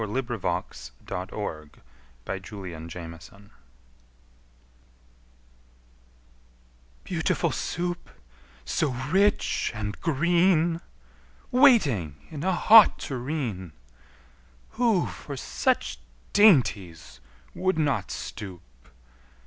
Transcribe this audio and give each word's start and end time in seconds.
]Lewis 0.01 0.91
Carroll 1.05 1.69
Beautiful 2.25 2.71
Soup 2.81 3.53
BEAUTIFUL 7.03 7.51
Soup, 7.51 8.09
so 8.65 8.89
rich 9.11 9.71
and 9.75 10.01
green, 10.01 10.81
Waiting 11.51 12.15
in 12.31 12.43
a 12.43 12.51
hot 12.51 12.97
tureen! 12.97 13.73
Who 14.71 15.05
for 15.05 15.37
such 15.37 15.99
dainties 16.33 17.19
would 17.53 17.77
not 17.77 18.09
stoop? 18.09 18.63